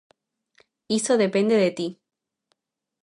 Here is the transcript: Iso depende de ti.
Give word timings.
Iso 0.97 1.19
depende 1.23 1.55
de 1.63 1.71
ti. 1.77 1.87